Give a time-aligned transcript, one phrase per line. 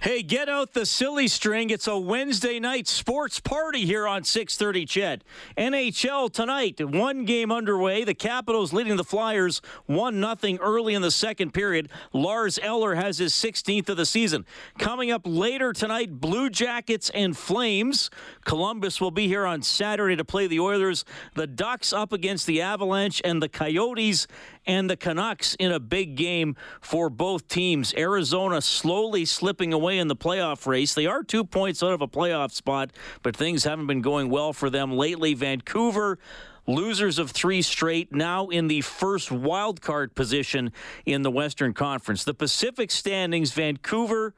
[0.00, 1.70] Hey, get out the silly string.
[1.70, 5.24] It's a Wednesday night sports party here on 630 CHED.
[5.56, 8.04] NHL tonight, one game underway.
[8.04, 11.88] The Capitals leading the Flyers 1 0 early in the second period.
[12.12, 14.44] Lars Eller has his 16th of the season.
[14.78, 18.10] Coming up later tonight, Blue Jackets and Flames.
[18.44, 21.06] Columbus will be here on Saturday to play the Oilers.
[21.34, 24.26] The Ducks up against the Avalanche and the Coyotes
[24.66, 27.94] and the Canucks in a big game for both teams.
[27.96, 30.94] Arizona slowly slipping away in the playoff race.
[30.94, 32.90] They are two points out of a playoff spot,
[33.22, 35.34] but things haven't been going well for them lately.
[35.34, 36.18] Vancouver
[36.66, 40.72] losers of three straight, now in the first wild card position
[41.04, 42.24] in the Western Conference.
[42.24, 44.34] The Pacific standings, Vancouver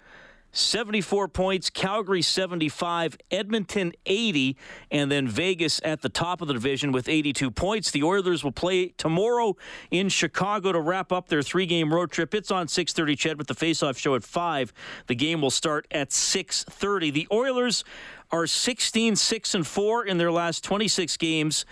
[0.53, 4.57] 74 points, Calgary 75, Edmonton 80,
[4.91, 7.91] and then Vegas at the top of the division with 82 points.
[7.91, 9.57] The Oilers will play tomorrow
[9.91, 12.35] in Chicago to wrap up their three-game road trip.
[12.35, 14.73] It's on 6:30 CHED with the face-off show at 5.
[15.07, 17.11] The game will start at 6:30.
[17.11, 17.85] The Oilers
[18.31, 21.65] are 16 6 and 4 in their last 26 games.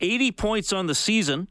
[0.00, 1.48] 80 points on the season.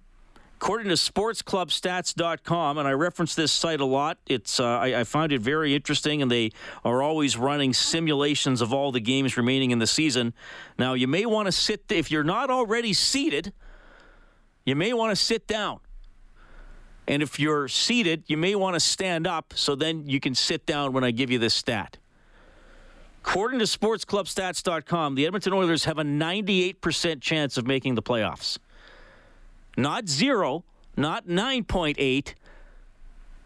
[0.62, 5.31] According to sportsclubstats.com, and I reference this site a lot, it's uh, I, I found
[5.31, 6.52] it very interesting, and they
[6.86, 10.36] are always running simulations of all the games remaining in the season.
[10.78, 13.53] Now, you may want to sit, if you're not already seated,
[14.64, 15.80] you may want to sit down.
[17.08, 20.68] And if you're seated, you may want to stand up so then you can sit
[20.68, 21.98] down when I give you this stat.
[23.25, 28.59] According to sportsclubstats.com, the Edmonton Oilers have a 98% chance of making the playoffs
[29.78, 30.64] not zero,
[30.96, 32.34] not 9.8.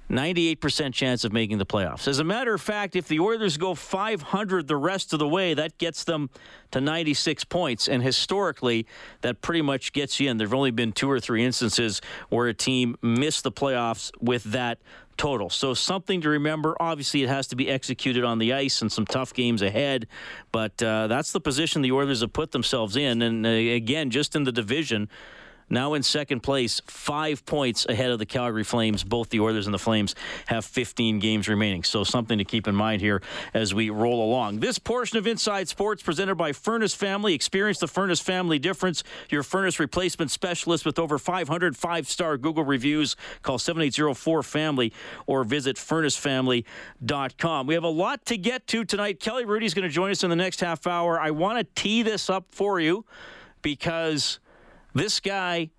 [0.10, 2.08] 98% chance of making the playoffs.
[2.08, 5.56] As a matter of fact, if the Oilers go 500 the rest of the way,
[5.56, 6.30] that gets them
[6.72, 7.88] to 96 points.
[7.88, 8.86] And historically,
[9.22, 10.38] that pretty much gets you in.
[10.38, 14.44] There have only been two or three instances where a team missed the playoffs with
[14.44, 14.78] that
[15.18, 15.50] total.
[15.50, 16.76] So something to remember.
[16.80, 20.08] Obviously, it has to be executed on the ice and some tough games ahead.
[20.52, 23.24] But uh, that's the position the Oilers have put themselves in.
[23.24, 25.10] And uh, again, just in the division,
[25.70, 29.04] now in second place, five points ahead of the Calgary Flames.
[29.04, 30.14] Both the Oilers and the Flames
[30.46, 31.84] have 15 games remaining.
[31.84, 33.22] So something to keep in mind here
[33.54, 34.60] as we roll along.
[34.60, 37.34] This portion of Inside Sports presented by Furnace Family.
[37.34, 39.04] Experience the Furnace Family difference.
[39.30, 43.16] Your furnace replacement specialist with over 500 five-star Google reviews.
[43.42, 44.94] Call 7804-FAMILY
[45.26, 47.68] or visit furnacefamily.com.
[47.68, 49.20] We have a lot to get to tonight.
[49.20, 51.20] Kelly Hrudey is going to join us in the next half hour.
[51.20, 53.04] I want to tee this up for you
[53.64, 54.40] because–
[54.96, 55.70] this guy,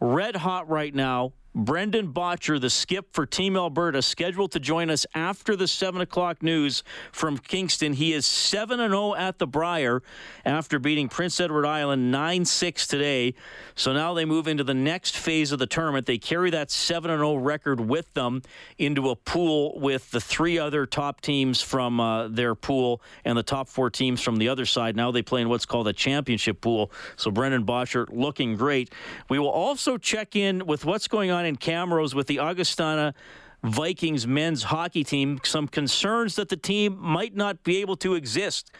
[0.00, 5.06] red hot right now, Brendan Bottcher, the skip for Team Alberta, scheduled to join us
[5.14, 7.94] after the 7 o'clock news from Kingston.
[7.94, 10.02] He is 7 0 at the Brier
[10.44, 13.34] after beating Prince Edward Island 9 6 today.
[13.74, 16.06] So now they move into the next phase of the tournament.
[16.06, 18.42] They carry that 7 0 record with them
[18.76, 23.42] into a pool with the three other top teams from uh, their pool and the
[23.42, 24.96] top four teams from the other side.
[24.96, 26.92] Now they play in what's called a championship pool.
[27.16, 28.92] So Brendan Bottcher looking great.
[29.28, 33.14] We will also check in with what's going on in Camrose with the Augustana
[33.62, 35.40] Vikings men's hockey team.
[35.44, 38.70] Some concerns that the team might not be able to exist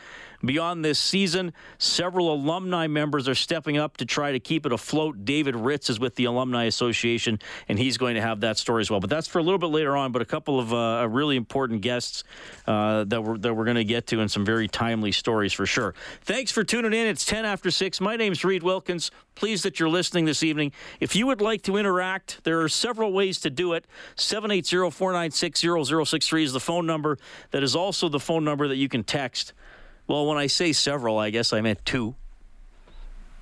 [0.45, 1.53] beyond this season.
[1.79, 5.25] Several alumni members are stepping up to try to keep it afloat.
[5.25, 7.39] David Ritz is with the Alumni Association,
[7.69, 9.01] and he's going to have that story as well.
[9.01, 10.13] But that's for a little bit later on.
[10.13, 12.25] But a couple of uh, really important guests
[12.67, 15.67] uh, that we're that we're going to get to, and some very timely stories for
[15.67, 15.95] sure.
[16.23, 17.07] Thanks for tuning in.
[17.07, 18.01] It's ten after six.
[18.01, 19.11] My name's Reid Wilkins.
[19.35, 20.73] Pleased that you're listening this evening.
[20.99, 23.87] If you would like to interact, there are several ways to do it.
[24.17, 27.19] 780 496 0063 is the phone number.
[27.53, 29.53] That is also the phone number that you can text.
[30.09, 32.17] Well, when I say several, I guess I meant two.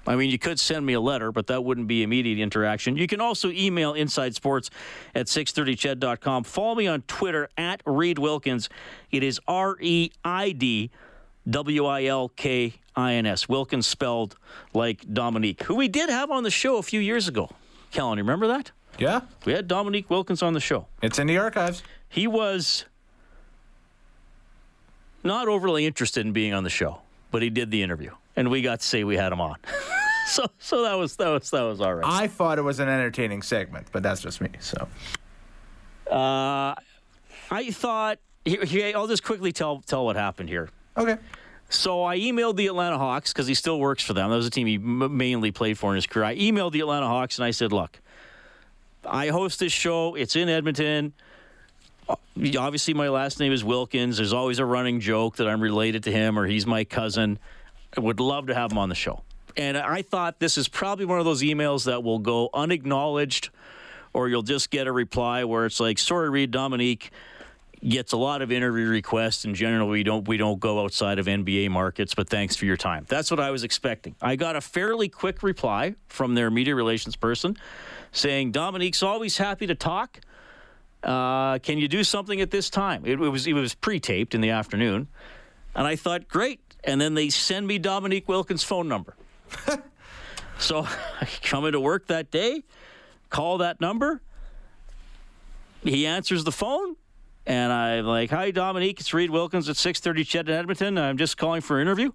[0.06, 2.96] I mean, you could send me a letter, but that wouldn't be immediate interaction.
[2.96, 4.70] You can also email insidesports
[5.14, 6.44] at 630ched.com.
[6.44, 8.68] Follow me on Twitter at Reid Wilkins.
[9.10, 10.90] It is R E I D
[11.48, 13.48] W I L K I N S.
[13.48, 14.36] Wilkins spelled
[14.74, 17.50] like Dominique, who we did have on the show a few years ago.
[17.90, 18.70] Kellen, you remember that?
[18.98, 19.22] Yeah.
[19.44, 20.86] We had Dominique Wilkins on the show.
[21.02, 21.82] It's in the archives.
[22.08, 22.84] He was
[25.26, 27.00] not overly interested in being on the show,
[27.30, 29.56] but he did the interview, and we got to say we had him on.
[30.28, 32.04] so so that was that was that was all right.
[32.06, 34.48] I thought it was an entertaining segment, but that's just me.
[34.60, 34.88] So
[36.10, 36.74] Uh,
[37.50, 40.68] I thought here, here, I'll just quickly tell tell what happened here.
[40.96, 41.16] okay.
[41.68, 44.30] So I emailed the Atlanta Hawks because he still works for them.
[44.30, 46.24] That was a team he m- mainly played for in his career.
[46.24, 47.98] I emailed the Atlanta Hawks and I said, "Look,
[49.04, 50.14] I host this show.
[50.14, 51.12] It's in Edmonton.
[52.08, 54.18] Obviously, my last name is Wilkins.
[54.18, 57.38] There's always a running joke that I'm related to him or he's my cousin.
[57.96, 59.22] I would love to have him on the show."
[59.56, 63.48] And I thought this is probably one of those emails that will go unacknowledged,
[64.12, 67.10] or you'll just get a reply where it's like, "Sorry, Reid Dominique."
[67.86, 71.26] gets a lot of interview requests and generally we don't we don't go outside of
[71.26, 73.04] NBA markets but thanks for your time.
[73.08, 74.16] That's what I was expecting.
[74.20, 77.56] I got a fairly quick reply from their media relations person
[78.12, 80.20] saying Dominique's always happy to talk.
[81.06, 83.02] Uh, can you do something at this time?
[83.06, 85.06] It, it was it was pre-taped in the afternoon.
[85.74, 86.60] And I thought, great.
[86.82, 89.14] And then they send me Dominique Wilkins' phone number.
[90.58, 90.80] so
[91.20, 92.64] I come into work that day,
[93.30, 94.20] call that number.
[95.84, 96.96] He answers the phone.
[97.46, 98.98] And I'm like, "Hi, Dominique.
[98.98, 100.98] It's Reid Wilkins at 6:30 CHED in Edmonton.
[100.98, 102.10] I'm just calling for an interview."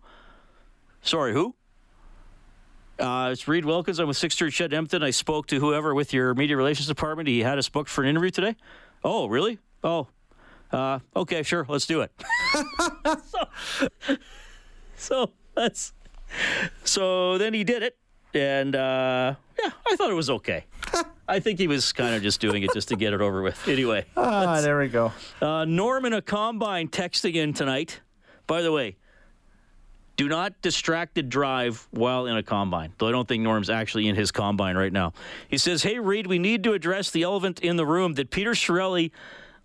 [1.01, 1.55] Sorry, who?
[3.01, 3.97] Uh, it's Reid Wilkins.
[3.97, 5.01] I'm with 630 CHED in Edmonton.
[5.01, 7.27] I spoke to whoever with your media relations department.
[7.27, 8.55] He had us booked for an interview today.
[9.03, 9.57] Oh, really?
[9.83, 10.07] Oh,
[10.71, 11.65] uh, okay, sure.
[11.67, 12.11] Let's do it.
[13.25, 14.17] so,
[14.95, 15.93] so that's
[16.83, 17.97] so then he did it,
[18.35, 20.65] and uh, yeah, I thought it was okay.
[21.27, 23.67] I think he was kind of just doing it just to get it over with.
[23.67, 24.05] Anyway.
[24.15, 25.11] Ah, there we go.
[25.41, 28.01] Uh, Norm in a combine texting in tonight.
[28.47, 28.97] By the way,
[30.21, 32.93] do not distracted drive while in a combine.
[32.99, 35.13] Though I don't think Norm's actually in his combine right now.
[35.47, 38.13] He says, Hey, Reid, we need to address the elephant in the room.
[38.13, 39.09] Did Peter Chiarelli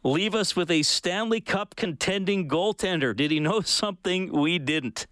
[0.03, 3.15] leave us with a Stanley Cup contending goaltender?
[3.15, 5.07] Did he know something we didn't?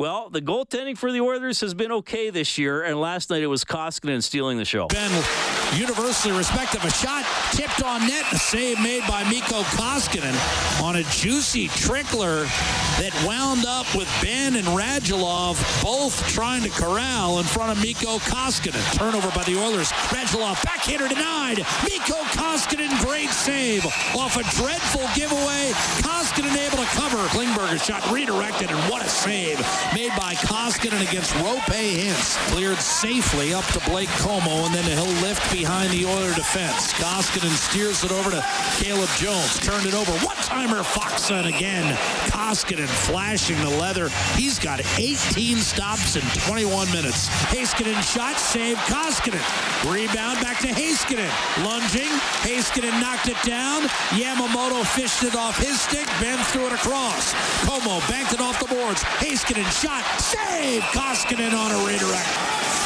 [0.00, 3.48] Well, the goaltending for the Oilers has been okay this year, and last night it
[3.48, 4.86] was Koskinen stealing the show.
[4.86, 5.12] Benn,
[5.78, 6.82] universally respected.
[6.82, 10.32] A shot tipped on net, a save made by Mikko Koskinen
[10.82, 12.44] on a juicy trickler
[12.96, 18.20] that wound up with Benn and Radulov both trying to corral in front of Mikko
[18.24, 18.80] Koskinen.
[18.96, 19.92] Turnover by the Oilers.
[20.08, 21.58] Radulov backhander denied.
[21.84, 23.84] Mikko Koskinen, great save
[24.16, 25.72] off a dreadful giveaway.
[26.00, 27.18] Koskinen able to cover.
[27.36, 29.60] Klingberger's shot redirected, and what a save
[29.94, 32.36] made by Koskinen against Roope Hintz.
[32.50, 36.92] Cleared safely up to Blake Comeau, and then he'll lift behind the Oiler defense.
[36.94, 38.44] Koskinen steers it over to
[38.78, 39.58] Caleb Jones.
[39.60, 40.12] Turned it over.
[40.24, 41.96] One-timer Foxen again.
[42.40, 44.08] Koskinen flashing the leather.
[44.34, 47.28] He's got 18 stops in 21 minutes.
[47.52, 49.44] Heiskanen shot, save Koskinen.
[49.84, 51.28] Rebound back to Heiskanen.
[51.62, 52.08] Lunging.
[52.40, 53.82] Heiskanen knocked it down.
[54.16, 56.06] Yamamoto fished it off his stick.
[56.18, 57.34] Benn threw it across.
[57.68, 59.02] Comeau banked it off the boards.
[59.20, 60.80] Heiskanen shot, save.
[60.96, 62.32] Koskinen on a redirect.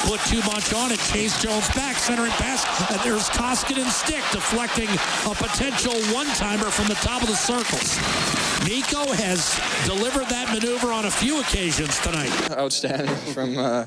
[0.03, 0.99] Put too much on it.
[0.99, 4.89] Chase Jones back, centering pass, and there's Koskinen's stick deflecting
[5.31, 8.44] a potential one-timer from the top of the circles.
[8.65, 12.33] Mikko has delivered that maneuver on a few occasions tonight.
[12.53, 13.85] outstanding from uh,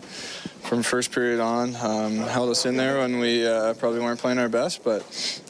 [0.68, 1.76] from first period on.
[1.78, 5.02] Um, held us in there when we uh, probably weren't playing our best, but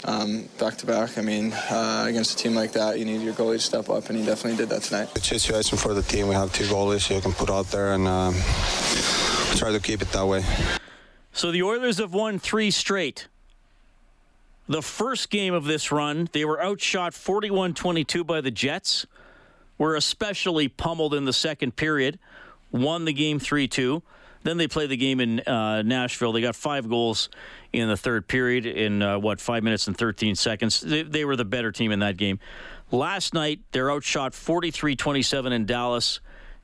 [0.05, 1.17] um, back to back.
[1.17, 4.09] I mean, uh, against a team like that, you need your goalie to step up,
[4.09, 5.09] and he definitely did that tonight.
[5.15, 6.29] It's situation for the team.
[6.29, 8.33] We have two goalies you can put out there and um,
[9.57, 10.45] try to keep it that way.
[11.33, 13.27] So the Oilers have won three straight.
[14.67, 19.05] The first game of this run, they were outshot 41 22 by the Jets,
[19.77, 22.19] were especially pummeled in the second period,
[22.71, 24.03] won the game 3 2.
[24.43, 26.31] Then they played the game in uh, Nashville.
[26.31, 27.29] They got five goals
[27.73, 30.79] in the third period in, uh, what, five minutes and 13 seconds.
[30.79, 32.39] They, they were the better team in that game.
[32.91, 36.19] Last night, they're outshot 43 27 in Dallas.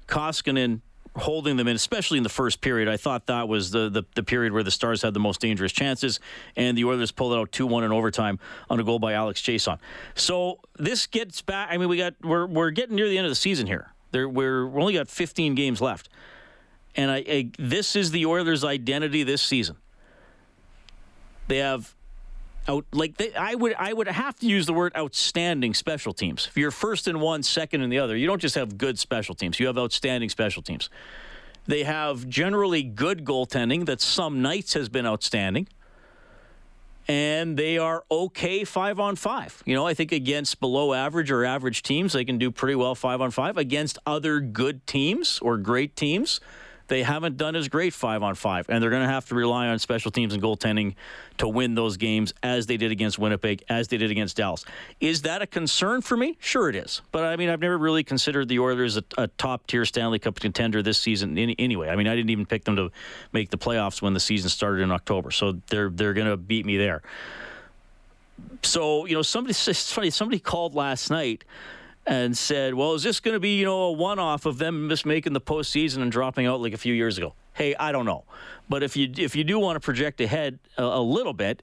[0.07, 0.81] Koskinen
[1.15, 2.88] holding them in, especially in the first period.
[2.88, 5.72] I thought that was the, the, the period where the Stars had the most dangerous
[5.72, 6.20] chances,
[6.55, 8.39] and the Oilers pulled out 2 1 in overtime
[8.70, 9.79] on a goal by Alex Chiasson.
[10.15, 11.70] So this gets back.
[11.72, 13.91] I mean, we got we're, we're getting near the end of the season here.
[14.12, 16.10] There, we're, we only got 15 games left.
[16.96, 19.77] And I, I, this is the Oilers' identity this season.
[21.48, 21.96] They have
[22.67, 26.48] out like they, I would I would have to use the word outstanding special teams.
[26.48, 29.36] If you're first in one, second in the other, you don't just have good special
[29.36, 29.60] teams.
[29.60, 30.89] You have outstanding special teams.
[31.65, 35.67] They have generally good goaltending that some nights has been outstanding.
[37.05, 39.62] And they are okay five on five.
[39.65, 42.96] You know, I think against below average or average teams, they can do pretty well
[42.96, 43.58] five on five.
[43.58, 46.39] Against other good teams or great teams,
[46.88, 49.68] they haven't done as great five on five, and they're going to have to rely
[49.68, 50.96] on special teams and goaltending
[51.38, 54.66] to win those games, as they did against Winnipeg, as they did against Dallas.
[55.00, 56.38] Is that a concern for me?
[56.40, 57.02] Sure, it is.
[57.12, 60.40] But I mean, I've never really considered the Oilers a, a top tier Stanley Cup
[60.40, 61.38] contender this season.
[61.38, 62.92] Any, anyway, I mean, I didn't even pick them to
[63.32, 66.66] make the playoffs when the season started in October, so they're they're going to beat
[66.66, 67.02] me there.
[68.62, 70.10] So you know, somebody it's funny.
[70.10, 71.44] Somebody called last night
[72.05, 75.05] and said, "Well, is this going to be you know a one-off of them just
[75.05, 78.24] making the postseason and dropping out like a few years ago?" Hey, I don't know,
[78.67, 81.62] but if you if you do want to project ahead a, a little bit,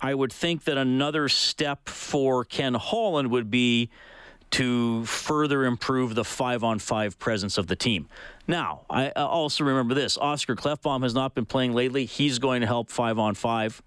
[0.00, 3.90] I would think that another step for Ken Holland would be
[4.52, 8.08] to further improve the five-on-five presence of the team.
[8.46, 12.04] Now, I also remember this: Oscar Klefbom has not been playing lately.
[12.04, 13.82] He's going to help five-on-five,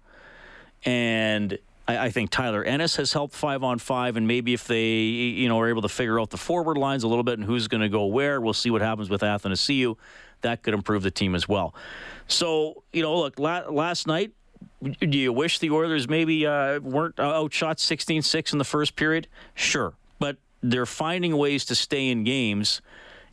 [0.84, 1.58] and
[1.90, 5.48] I, I, think Tyler Ennis has helped five on five, and maybe if they, you
[5.48, 7.80] know, are able to figure out the forward lines a little bit and who's going
[7.80, 9.96] to go where, we'll see what happens with Athanasiu.
[10.42, 11.74] That could improve the team as well.
[12.28, 14.32] So, you know, look, la- last night,
[14.82, 19.28] do you wish the Oilers maybe uh, weren't outshot 16-6 in the first period?
[19.54, 22.80] Sure, but they're finding ways to stay in games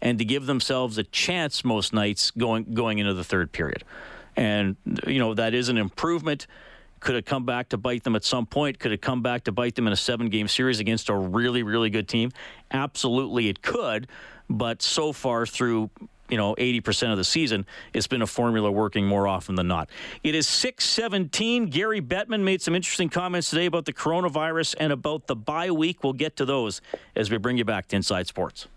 [0.02, 3.84] and to give themselves a chance most nights going going into the third period.
[4.36, 4.76] And
[5.08, 6.48] you know that is an improvement.
[7.00, 8.80] Could it come back to bite them at some point?
[8.80, 11.64] Could it come back to bite them in a seven game series against a really,
[11.64, 12.32] really good team?
[12.72, 14.08] Absolutely, it could.
[14.50, 15.90] But so far through
[16.30, 19.90] you know 80% of the season it's been a formula working more often than not
[20.24, 25.28] it is 617 gary bettman made some interesting comments today about the coronavirus and about
[25.28, 26.82] the bye week we'll get to those
[27.16, 28.68] as we bring you back to inside sports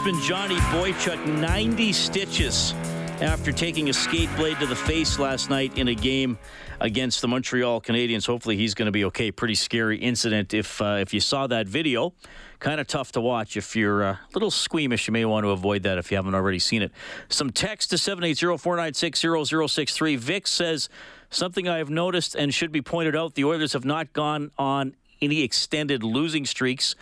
[0.00, 2.72] defenseman Johnny Boychuk, 90 stitches
[3.20, 6.38] after taking a skate blade to the face last night in a game
[6.80, 8.26] against the Montreal Canadiens.
[8.26, 9.30] Hopefully, he's going to be okay.
[9.30, 10.54] Pretty scary incident.
[10.54, 12.14] If uh, if you saw that video,
[12.60, 13.58] kind of tough to watch.
[13.58, 16.34] If you're uh, a little squeamish, you may want to avoid that if you haven't
[16.34, 16.92] already seen it.
[17.28, 20.16] Some text to 780-496-0063.
[20.16, 20.88] Vic says
[21.28, 24.96] something I have noticed and should be pointed out: the Oilers have not gone on
[25.20, 26.96] any extended losing streaks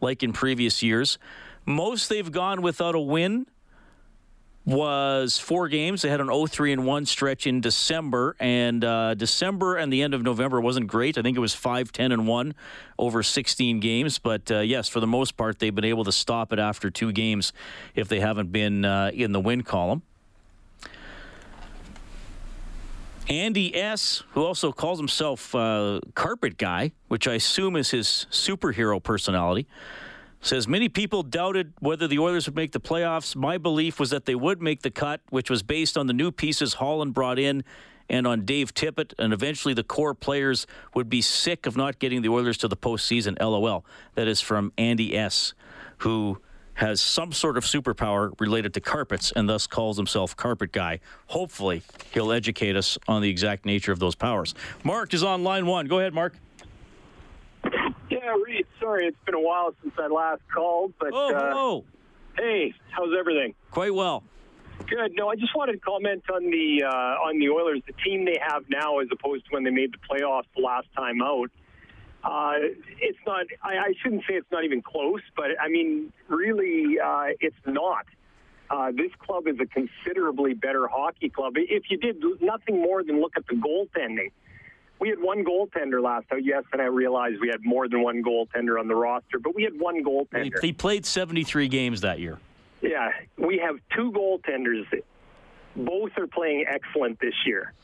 [0.00, 1.18] like in previous years.
[1.66, 3.46] Most they've gone without a win
[4.64, 6.02] was four games.
[6.02, 10.14] They had an 0-3 and 1 stretch in December, and uh, December and the end
[10.14, 11.18] of November wasn't great.
[11.18, 12.54] I think it was 5-10 and 1
[12.98, 14.18] over 16 games.
[14.18, 17.12] But uh, yes, for the most part, they've been able to stop it after two
[17.12, 17.52] games
[17.94, 20.02] if they haven't been uh, in the win column.
[23.28, 29.02] Andy S., who also calls himself uh, Carpet Guy, which I assume is his superhero
[29.02, 29.66] personality,
[30.44, 33.34] says many people doubted whether the Oilers would make the playoffs.
[33.34, 36.30] My belief was that they would make the cut, which was based on the new
[36.30, 37.64] pieces Holland brought in
[38.10, 42.20] and on Dave Tippett, and eventually the core players would be sick of not getting
[42.20, 43.40] the Oilers to the postseason.
[43.40, 43.84] LOL.
[44.14, 45.54] That is from Andy S.,
[45.98, 46.38] who
[46.74, 51.00] has some sort of superpower related to carpets and thus calls himself Carpet Guy.
[51.28, 51.82] Hopefully,
[52.12, 54.54] he'll educate us on the exact nature of those powers.
[54.82, 55.86] Mark is on line one.
[55.86, 56.34] Go ahead, Mark.
[58.10, 61.10] Yeah, Reid, sorry, it's been a while since I last called, but.
[61.12, 61.84] Oh, uh, hello.
[62.36, 63.54] Hey, how's everything?
[63.70, 64.22] Quite well.
[64.86, 65.12] Good.
[65.14, 68.38] No, I just wanted to comment on the uh, on the Oilers, the team they
[68.44, 71.50] have now, as opposed to when they made the playoffs the last time out.
[72.24, 72.54] Uh,
[73.00, 73.46] it's not.
[73.62, 78.06] I, I shouldn't say it's not even close, but I mean, really, uh, it's not.
[78.68, 81.52] Uh, this club is a considerably better hockey club.
[81.56, 84.32] If you did nothing more than look at the goaltending,
[85.04, 86.40] we had one goaltender last time.
[86.42, 89.62] Yes, and I realized we had more than one goaltender on the roster, but we
[89.62, 90.58] had one goaltender.
[90.62, 92.38] He played 73 games that year.
[92.80, 94.84] Yeah, we have two goaltenders.
[95.76, 97.74] Both are playing excellent this year.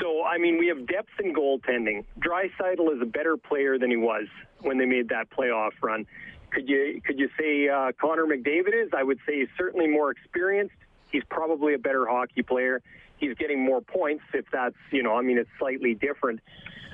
[0.00, 2.04] So, I mean, we have depth in goaltending.
[2.20, 4.28] Draisaitl is a better player than he was
[4.60, 6.06] when they made that playoff run.
[6.52, 8.90] Could you could you say uh, Connor McDavid is?
[8.96, 10.76] I would say he's certainly more experienced.
[11.10, 12.80] He's probably a better hockey player.
[13.20, 16.40] He's getting more points if that's you know I mean it's slightly different.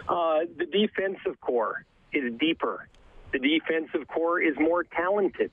[0.08, 2.88] Uh, the defensive core is deeper.
[3.32, 5.52] The defensive core is more talented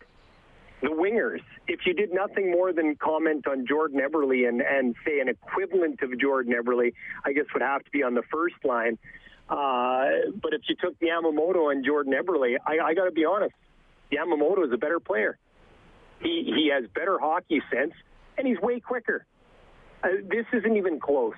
[0.83, 1.39] the wingers.
[1.65, 6.01] If you did nothing more than comment on Jordan Eberle and, and say an equivalent
[6.01, 6.93] of Jordan Eberle,
[7.25, 8.99] I guess would have to be on the first line.
[9.49, 13.55] Uh, but if you took Yamamoto and Jordan Eberle, I, I got to be honest,
[14.11, 15.37] Yamamoto is a better player.
[16.21, 17.93] He he has better hockey sense,
[18.37, 19.25] and he's way quicker.
[20.03, 21.33] Uh, this isn't even close.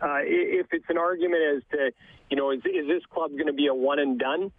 [0.00, 1.90] Uh, if it's an argument as to,
[2.30, 4.50] you know, is, is this club going to be a one and done?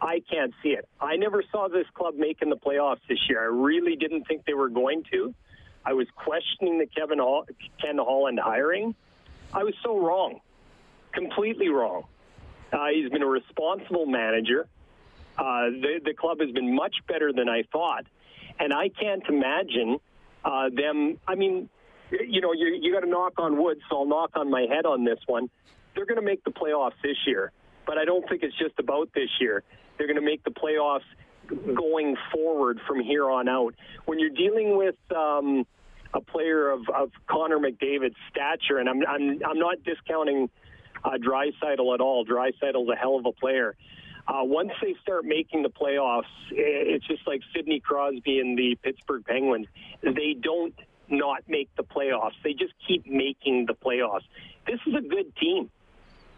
[0.00, 0.86] I can't see it.
[1.00, 3.40] I never saw this club making the playoffs this year.
[3.40, 5.34] I really didn't think they were going to.
[5.84, 7.46] I was questioning the Kevin Hall,
[7.80, 8.94] Ken Holland hiring.
[9.54, 10.40] I was so wrong,
[11.12, 12.04] completely wrong.
[12.72, 14.66] Uh, he's been a responsible manager.
[15.38, 18.04] Uh, the, the club has been much better than I thought,
[18.58, 19.98] and I can't imagine
[20.44, 21.18] uh, them.
[21.26, 21.68] I mean,
[22.10, 24.86] you know, you, you got to knock on wood, so I'll knock on my head
[24.86, 25.50] on this one.
[25.94, 27.52] They're going to make the playoffs this year,
[27.86, 29.62] but I don't think it's just about this year.
[29.96, 31.00] They're going to make the playoffs
[31.74, 33.74] going forward from here on out.
[34.04, 35.66] When you're dealing with um,
[36.12, 40.50] a player of, of Connor McDavid's stature, and I'm I'm, I'm not discounting
[41.04, 42.26] uh, Draisaitl at all.
[42.26, 43.76] Draisaitl's a hell of a player.
[44.28, 49.24] Uh, once they start making the playoffs, it's just like Sidney Crosby and the Pittsburgh
[49.24, 49.68] Penguins.
[50.02, 50.74] They don't
[51.08, 52.34] not make the playoffs.
[52.42, 54.24] They just keep making the playoffs.
[54.66, 55.70] This is a good team.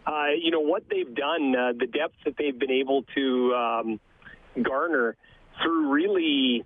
[0.07, 4.01] Uh, you know what they've done, uh, the depth that they've been able to um,
[4.63, 5.17] garner
[5.63, 6.65] through really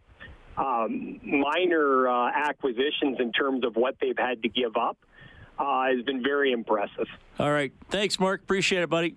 [0.56, 4.97] um, minor uh, acquisitions in terms of what they've had to give up
[5.59, 7.06] uh, has been very impressive.
[7.38, 7.73] All right.
[7.90, 8.42] Thanks, Mark.
[8.42, 9.16] Appreciate it, buddy.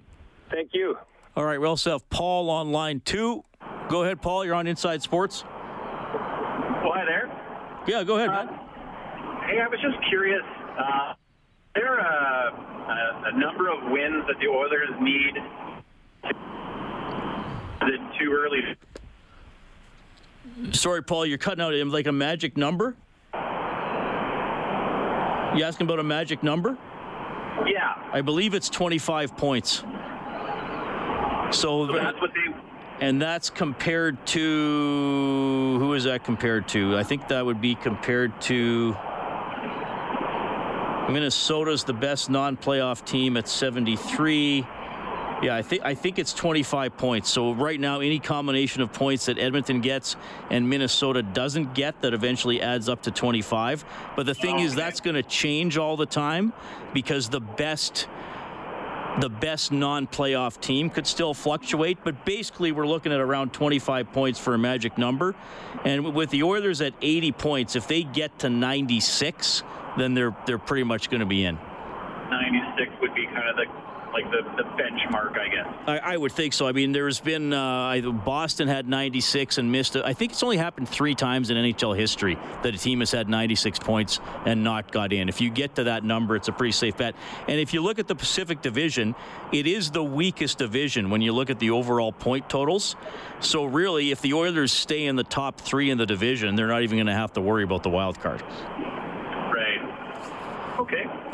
[0.49, 0.97] Thank you.
[1.35, 1.59] All right.
[1.59, 3.43] We also have Paul on line two.
[3.89, 4.45] Go ahead, Paul.
[4.45, 5.43] You're on Inside Sports.
[5.43, 7.31] Well, hi there.
[7.87, 8.59] Yeah, go ahead, man.
[9.47, 10.41] Hey, I was just curious.
[10.79, 11.13] Uh,
[11.75, 15.37] there a, a, a number of wins that the Oilers need?
[17.81, 18.75] Is it too early?
[20.71, 21.25] Sorry, Paul.
[21.25, 22.95] You're cutting out like a magic number.
[25.55, 26.77] You asking about a magic number?
[27.67, 27.93] Yeah.
[28.11, 29.83] I believe it's 25 points.
[31.51, 32.55] So, So that's what they.
[33.05, 36.97] and that's compared to who is that compared to?
[36.97, 38.97] I think that would be compared to
[41.09, 44.65] Minnesota's the best non-playoff team at 73.
[45.43, 47.29] Yeah, I think I think it's 25 points.
[47.29, 50.15] So right now, any combination of points that Edmonton gets
[50.49, 53.85] and Minnesota doesn't get, that eventually adds up to 25.
[54.15, 56.53] But the thing is, that's going to change all the time
[56.93, 58.07] because the best
[59.19, 64.39] the best non-playoff team could still fluctuate, but basically we're looking at around 25 points
[64.39, 65.35] for a magic number.
[65.85, 69.63] And with the Oilers at 80 points, if they get to 96,
[69.97, 71.57] then they're they're pretty much going to be in.
[72.29, 73.65] 96 would be kind of the
[74.15, 75.67] like the, the benchmark, I guess.
[75.87, 76.67] I, I would think so.
[76.67, 80.05] I mean, there's been uh, Boston had 96 and missed it.
[80.05, 83.27] I think it's only happened three times in NHL history that a team has had
[83.27, 85.27] 96 points and not got in.
[85.27, 87.13] If you get to that number, it's a pretty safe bet.
[87.49, 89.15] And if you look at the Pacific Division,
[89.51, 92.95] it is the weakest division when you look at the overall point totals.
[93.41, 96.83] So really, if the Oilers stay in the top three in the division, they're not
[96.83, 98.41] even going to have to worry about the wild card.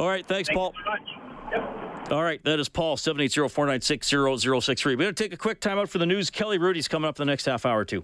[0.01, 0.73] All right, thanks, Thanks Paul.
[1.51, 2.11] Yep.
[2.11, 4.85] All right, that is Paul, 780-496-0063.
[4.85, 6.31] We're going to take a quick timeout for the news.
[6.31, 8.03] Kelly Hrudey's coming up the next half hour, too.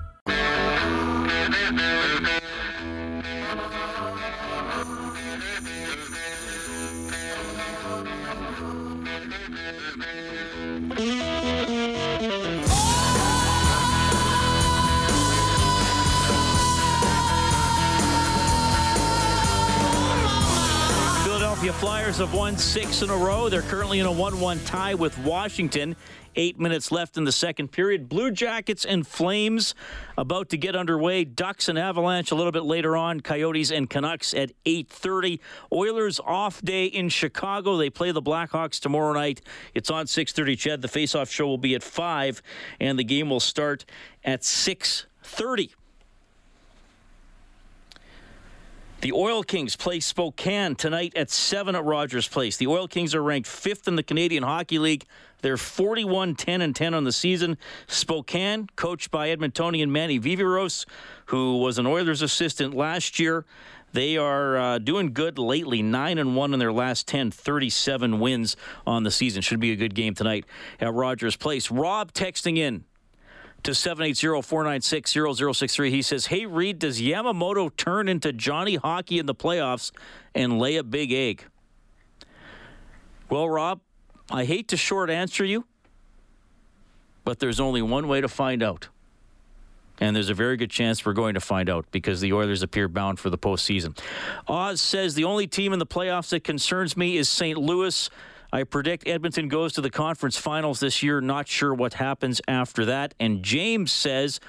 [21.81, 23.49] Flyers have won six in a row.
[23.49, 25.95] They're currently in a 1 1 tie with Washington.
[26.35, 28.07] Eight minutes left in the second period.
[28.07, 29.73] Blue Jackets and Flames
[30.15, 31.23] about to get underway.
[31.23, 33.19] Ducks and Avalanche a little bit later on.
[33.19, 35.39] Coyotes and Canucks at 8:30.
[35.73, 37.77] Oilers off day in Chicago.
[37.77, 39.41] They play the Blackhawks tomorrow night.
[39.73, 40.55] It's on 6:30.
[40.55, 42.43] CHED, the face-off show will be at five,
[42.79, 43.85] and the game will start
[44.23, 45.71] at 6:30.
[49.01, 52.57] The Oil Kings play Spokane tonight at 7 at Rogers Place.
[52.57, 55.05] The Oil Kings are ranked 5th in the Canadian Hockey League.
[55.41, 57.57] They're 41 10 and 10 on the season.
[57.87, 60.85] Spokane, coached by Edmontonian Manny Viveros,
[61.25, 63.43] who was an Oilers assistant last year.
[63.91, 68.55] They are uh, doing good lately, 9 and 1 in their last 10, 37 wins
[68.85, 69.41] on the season.
[69.41, 70.45] Should be a good game tonight
[70.79, 71.71] at Rogers Place.
[71.71, 72.85] Rob texting in
[73.63, 75.89] to 780-496-0063.
[75.89, 79.91] He says, "Hey Reid, does Yamamoto turn into Johnny Hockey in the playoffs
[80.33, 81.45] and lay a big egg?"
[83.29, 83.81] Well, Rob,
[84.29, 85.65] I hate to short answer you,
[87.23, 88.89] but there's only one way to find out.
[89.99, 92.87] And there's a very good chance we're going to find out because the Oilers appear
[92.87, 93.95] bound for the postseason.
[94.47, 97.57] Oz says the only team in the playoffs that concerns me is St.
[97.57, 98.09] Louis.
[98.53, 101.21] I predict Edmonton goes to the conference finals this year.
[101.21, 103.13] Not sure what happens after that.
[103.19, 104.39] And James says,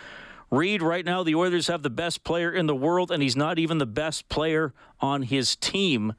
[0.51, 3.59] Reid, right now the Oilers have the best player in the world, and he's not
[3.59, 6.15] even the best player on his team.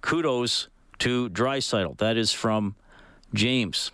[0.00, 1.98] Kudos to Draisaitl.
[1.98, 2.76] That is from
[3.32, 3.90] James.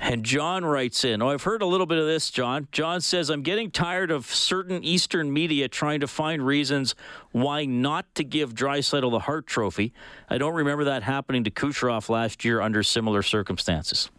[0.00, 2.68] And John writes in, Oh, I've heard a little bit of this, John.
[2.72, 6.94] John says, I'm getting tired of certain Eastern media trying to find reasons
[7.32, 9.92] why not to give Draisaitl the Hart Trophy.
[10.30, 14.10] I don't remember that happening to Kucherov last year under similar circumstances.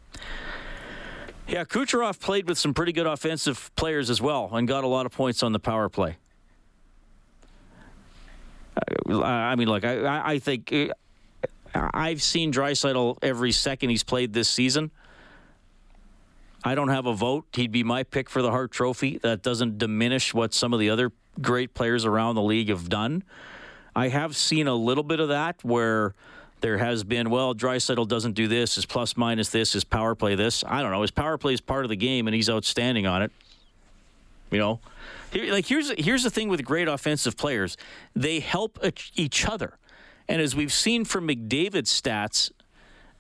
[1.48, 5.08] Yeah, Kucherov played with some pretty good offensive players as well and got a lot
[5.08, 6.18] of points on the power play.
[9.10, 10.90] I mean, look, I, I think uh,
[11.74, 14.92] I've seen Draisaitl every second he's played this season.
[16.64, 17.46] I don't have a vote.
[17.54, 19.18] He'd be my pick for the Hart Trophy.
[19.20, 23.24] That doesn't diminish what some of the other great players around the league have done.
[23.96, 26.14] I have seen a little bit of that where
[26.62, 30.36] there has been, well, Draisaitl doesn't do this, his plus minus this, his power play
[30.36, 30.64] this.
[30.68, 31.02] I don't know.
[31.02, 33.32] His power play is part of the game, and he's outstanding on it.
[34.52, 34.80] You know,
[35.32, 37.78] Here, like here's here's the thing with great offensive players,
[38.16, 38.80] they help
[39.16, 39.78] each other,
[40.28, 42.52] and as we've seen from McDavid's stats,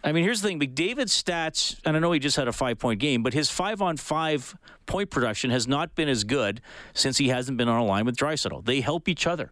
[0.03, 2.99] I mean, here's the thing: McDavid's stats, and I know he just had a five-point
[2.99, 6.61] game, but his five-on-five point production has not been as good
[6.93, 8.65] since he hasn't been on a line with Draisaitl.
[8.65, 9.51] They help each other.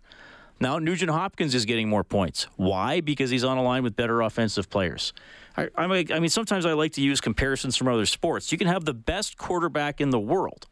[0.59, 2.47] Now Nugent Hopkins is getting more points.
[2.57, 2.99] Why?
[2.99, 5.13] Because he's on a line with better offensive players.
[5.55, 8.51] I, I mean, sometimes I like to use comparisons from other sports.
[8.51, 10.67] You can have the best quarterback in the world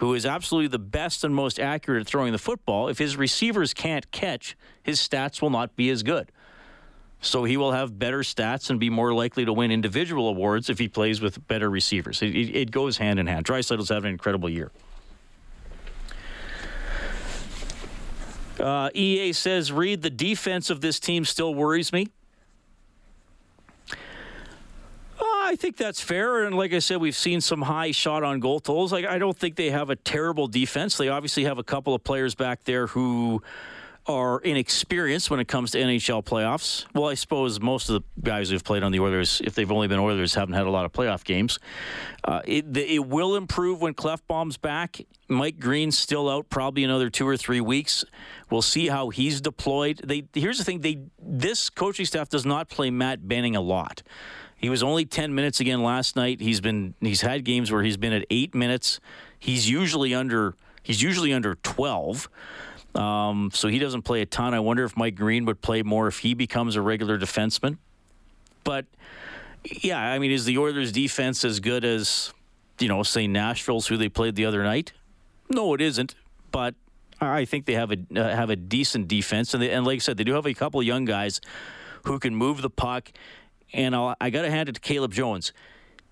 [0.00, 3.74] who is absolutely the best and most accurate at throwing the football, if his receivers
[3.74, 6.32] can't catch, his stats will not be as good.
[7.20, 10.78] So he will have better stats and be more likely to win individual awards if
[10.78, 12.22] he plays with better receivers.
[12.22, 13.44] It, it, it goes hand in hand.
[13.44, 14.70] Draisaitl's having an incredible year.
[18.58, 22.08] Uh, EA says, Reid, the defense of this team still worries me.
[25.50, 26.44] I think that's fair.
[26.44, 28.92] And like I said, we've seen some high shot on goal totals.
[28.92, 30.96] Like I don't think they have a terrible defense.
[30.96, 33.42] They obviously have a couple of players back there who
[34.06, 36.86] are inexperienced when it comes to NHL playoffs.
[36.94, 39.88] Well, I suppose most of the guys who've played on the Oilers, if they've only
[39.88, 41.58] been Oilers, haven't had a lot of playoff games.
[42.24, 45.00] Uh, it, it will improve when Klefbom's back.
[45.28, 48.04] Mike Green's still out, probably another two or three weeks.
[48.50, 50.00] We'll see how he's deployed.
[50.04, 54.02] They here's the thing: they this coaching staff does not play Matt Benning a lot.
[54.56, 56.40] He was only 10 minutes again last night.
[56.40, 59.00] He's been he's had games where he's been at 8 minutes.
[59.38, 62.28] He's usually under he's usually under 12.
[62.94, 64.54] Um, so he doesn't play a ton.
[64.54, 67.78] I wonder if Mike Green would play more if he becomes a regular defenseman.
[68.64, 68.86] But
[69.64, 72.32] yeah, I mean, is the Oilers' defense as good as
[72.78, 74.92] you know, say Nashville's, who they played the other night?
[75.48, 76.14] No, it isn't.
[76.50, 76.74] But
[77.20, 79.98] I think they have a uh, have a decent defense, and, they, and like I
[79.98, 81.40] said, they do have a couple of young guys
[82.04, 83.12] who can move the puck
[83.72, 85.52] and I'll, I got to hand it to Caleb Jones.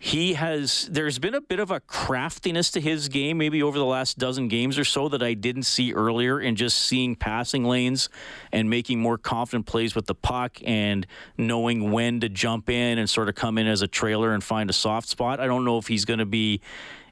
[0.00, 3.84] He has, there's been a bit of a craftiness to his game, maybe over the
[3.84, 8.08] last dozen games or so, that I didn't see earlier in just seeing passing lanes
[8.52, 11.04] and making more confident plays with the puck and
[11.36, 14.70] knowing when to jump in and sort of come in as a trailer and find
[14.70, 15.40] a soft spot.
[15.40, 16.60] I don't know if he's going to be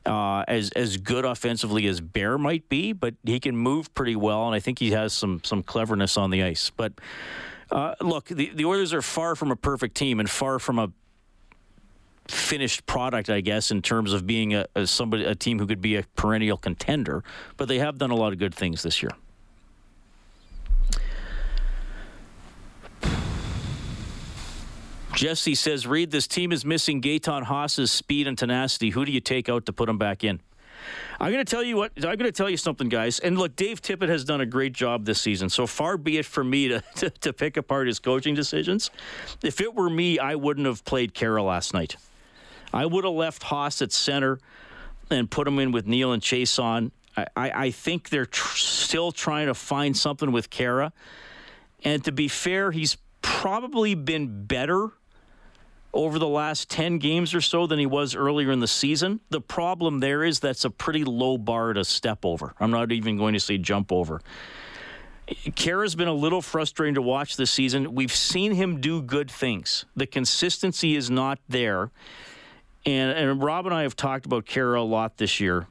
[0.07, 4.47] uh, as as good offensively as Bear might be, but he can move pretty well,
[4.47, 6.71] and I think he has some some cleverness on the ice.
[6.71, 6.93] But
[7.73, 10.93] uh, look, the, the Oilers are far from a perfect team and far from a
[12.29, 15.81] finished product, I guess, in terms of being a, a, somebody a team who could
[15.81, 17.23] be a perennial contender.
[17.57, 19.13] But they have done a lot of good things this year.
[25.15, 28.91] Jesse says, "Reid, this team is missing Gaetan Haas's speed and tenacity.
[28.91, 30.41] Who do you take out to put him back in?"
[31.19, 31.93] I'm going to tell you what.
[31.97, 33.19] I'm going to tell you something, guys.
[33.19, 35.49] And look, Dave Tippett has done a great job this season.
[35.49, 38.91] So far be it for me to, to, to pick apart his coaching decisions.
[39.43, 41.97] If it were me, I wouldn't have played Khaira last night.
[42.73, 44.39] I would have left Haas at center
[45.11, 46.91] and put him in with Neal and Chiasson.
[47.17, 50.93] I, I, I think they're tr- still trying to find something with Khaira.
[51.85, 54.91] And to be fair, he's probably been better
[55.93, 59.21] over the last 10 games or so than he was earlier in the season.
[59.31, 62.55] The problem there is that's a pretty low bar to step over.
[62.61, 64.21] I'm not even going to say jump over.
[65.27, 67.95] Khaira's been a little frustrating to watch this season.
[67.95, 69.85] We've seen him do good things.
[69.97, 71.91] The consistency is not there.
[72.87, 75.67] And, and Rob and I have talked about Khaira a lot this year.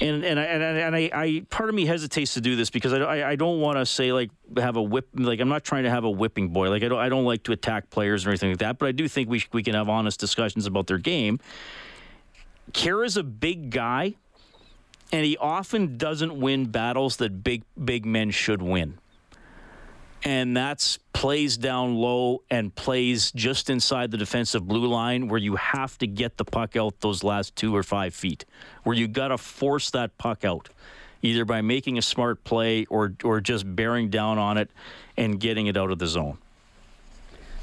[0.00, 2.68] And and I, and, I, and I, I, part of me hesitates to do this
[2.68, 5.62] because I, I, I don't want to say like have a whip like I'm not
[5.62, 8.26] trying to have a whipping boy like I don't I don't like to attack players
[8.26, 10.88] or anything like that but I do think we we can have honest discussions about
[10.88, 11.38] their game.
[12.72, 14.14] Khaira's a big guy,
[15.12, 18.98] and he often doesn't win battles that big big men should win
[20.24, 25.56] and that's plays down low and plays just inside the defensive blue line where you
[25.56, 28.46] have to get the puck out those last two or five feet,
[28.82, 30.70] where you got to force that puck out,
[31.22, 34.70] either by making a smart play or or just bearing down on it
[35.16, 36.38] and getting it out of the zone.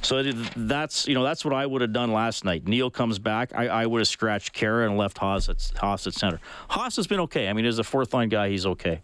[0.04, 2.67] So that's you know that's what I would have done last night.
[2.67, 3.52] Neal comes back.
[3.56, 6.39] I, I would have scratched Khaira and left Haas at, Haas at center.
[6.69, 7.47] Haas has been okay.
[7.47, 9.02] I mean, as a fourth line guy, he's okay.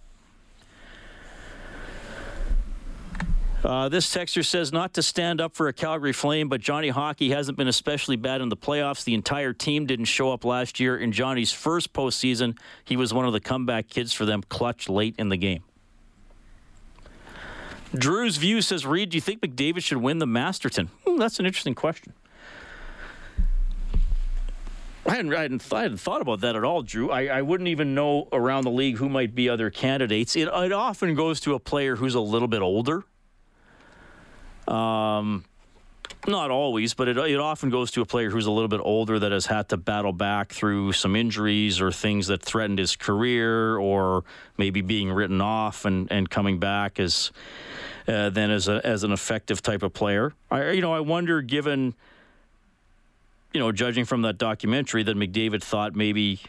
[3.67, 7.31] Uh, this texter says not to stand up for a Calgary Flame, but Johnny Hockey
[7.31, 9.03] hasn't been especially bad in the playoffs.
[9.03, 10.97] The entire team didn't show up last year.
[10.97, 15.15] In Johnny's first postseason, he was one of the comeback kids for them, clutch late
[15.19, 15.63] in the game.
[17.93, 20.89] Drew's view says, Reid, do you think McDavid should win the Masterton?
[21.05, 22.13] Hmm, that's an interesting question.
[25.05, 27.11] I hadn't, I hadn't, I hadn't, thought about that at all, Drew.
[27.11, 30.37] I, I, wouldn't even know around the league who might be other candidates.
[30.37, 33.03] It, it often goes to a player who's a little bit older
[34.67, 35.43] um,
[36.27, 39.19] not always, but it, it often goes to a player who's a little bit older
[39.19, 43.77] that has had to battle back through some injuries or things that threatened his career,
[43.77, 44.23] or
[44.57, 47.31] maybe being written off and, and coming back as
[48.07, 50.33] uh, then as a, as an effective type of player.
[50.51, 51.93] I you know I wonder, given
[53.53, 56.41] you know, judging from that documentary, that McDavid thought maybe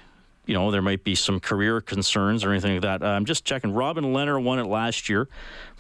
[0.49, 3.03] you know, there might be some career concerns or anything like that.
[3.03, 3.75] I'm just checking.
[3.75, 5.29] Robin Lehner won it last year.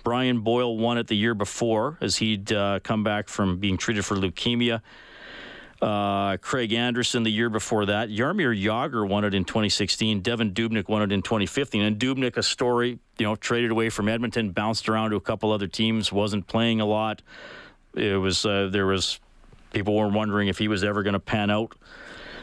[0.03, 4.05] Brian Boyle won it the year before as he'd uh, come back from being treated
[4.05, 4.81] for leukemia.
[5.81, 8.09] Uh, Craig Anderson the year before that.
[8.09, 10.23] Jaromir Jagr won it in 2016.
[10.23, 11.83] Devan Dubnyk won it in 2015.
[11.83, 15.53] And Dubnyk, a story, you know, traded away from Edmonton, bounced around to a couple
[15.53, 17.23] other teams, wasn't playing a lot.
[17.95, 19.21] It was uh, there was
[19.73, 21.77] people were wondering if he was ever going to pan out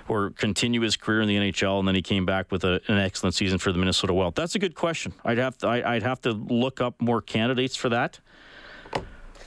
[0.08, 2.98] or continue his career in the NHL, and then he came back with a, an
[2.98, 4.36] excellent season for the Minnesota Wild?
[4.36, 5.14] That's a good question.
[5.24, 8.20] I'd have to, I, would have to look up more candidates for that.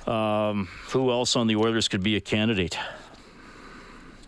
[0.07, 2.79] Um, who else on the Oilers could be a candidate?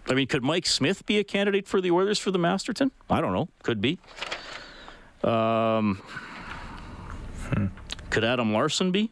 [0.09, 2.91] I mean, could Mike Smith be a candidate for the Oilers for the Masterton?
[3.09, 3.49] I don't know.
[3.63, 3.99] Could be.
[5.23, 5.97] Um,
[7.55, 7.67] hmm.
[8.11, 9.11] Could Adam Larsson be?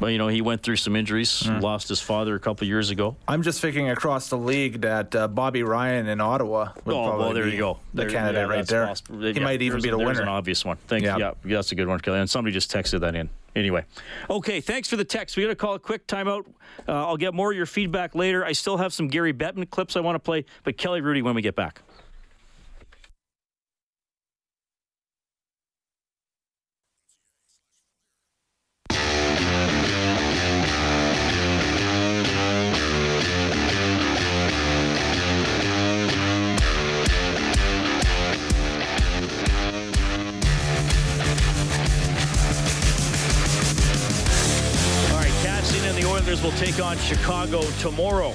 [0.00, 1.60] But you know, he went through some injuries, mm.
[1.60, 3.16] lost his father a couple years ago.
[3.26, 7.24] I'm just thinking across the league that uh, Bobby Ryan in Ottawa would oh, probably
[7.24, 7.80] well, there be you go.
[7.94, 8.86] the there, candidate yeah, right there.
[8.86, 9.20] Possible.
[9.20, 10.22] He yeah, might even be the winner.
[10.22, 10.76] an obvious one.
[10.86, 11.18] Thank yeah.
[11.18, 12.20] yeah, that's a good one, Kelly.
[12.20, 13.28] And somebody just texted that in.
[13.56, 13.84] Anyway,
[14.30, 15.36] okay, thanks for the text.
[15.36, 16.44] We got to call a quick timeout.
[16.86, 18.44] Uh, I'll get more of your feedback later.
[18.44, 21.34] I still have some Gary Bettman clips I want to play, but Kelly Hrudey when
[21.34, 21.82] we get back.
[46.48, 48.32] Will take on Chicago tomorrow.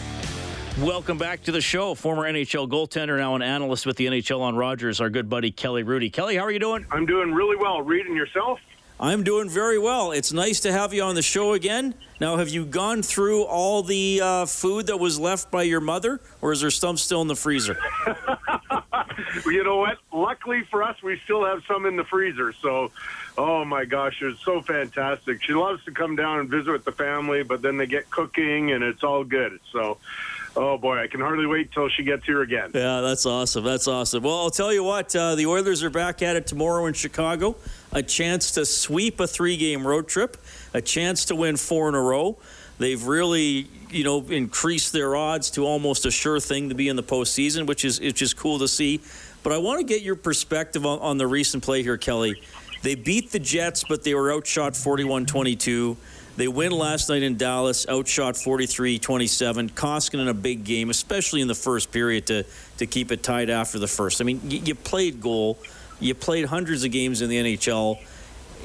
[0.80, 1.96] Welcome back to the show.
[1.96, 5.84] Former NHL goaltender, now an analyst with the NHL on Rogers, our good buddy Kelly
[5.84, 6.14] Hrudey.
[6.14, 6.86] Kelly, how are you doing?
[6.92, 7.82] I'm doing really well.
[7.82, 8.60] Reading yourself?
[9.00, 10.12] I'm doing very well.
[10.12, 11.96] It's nice to have you on the show again.
[12.22, 16.22] Now, have you gone through all the uh, food that was left by your mother,
[16.40, 17.80] or is there some still in the freezer?
[19.46, 19.98] you know what?
[20.12, 22.54] Luckily for us, we still have some in the freezer.
[22.54, 22.92] So
[23.38, 25.42] Oh my gosh, it's so fantastic.
[25.42, 28.72] She loves to come down and visit with the family, but then they get cooking
[28.72, 29.60] and it's all good.
[29.72, 29.98] So,
[30.56, 32.72] oh boy, I can hardly wait till she gets here again.
[32.76, 33.64] Yeah, that's awesome.
[33.64, 34.24] That's awesome.
[34.24, 37.56] Well, I'll tell you what, uh, the Oilers are back at it tomorrow in Chicago.
[37.92, 40.38] A chance to sweep a three-game road trip,
[40.74, 42.38] a chance to win four in a row.
[42.78, 46.96] They've really, you know, increase their odds to almost a sure thing to be in
[46.96, 49.02] the postseason, which is which is cool to see.
[49.44, 52.42] But I want to get your perspective on, on the recent play here, Kelly.
[52.82, 55.96] They beat the Jets, but they were outshot 41 22.
[56.36, 59.70] They win last night in Dallas, outshot 43 27.
[59.70, 62.44] Koskinen in a big game, especially in the first period to,
[62.78, 64.20] to keep it tied after the first.
[64.20, 65.60] I mean, you played goal,
[66.00, 68.00] you played hundreds of games in the NHL.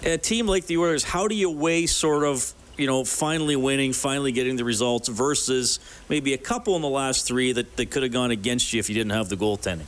[0.05, 3.93] A team like the Oilers, how do you weigh sort of you know, finally winning,
[3.93, 8.05] finally getting the results versus maybe a couple in the last three that, that could
[8.05, 9.87] have gone against you if you didn't have the goaltending?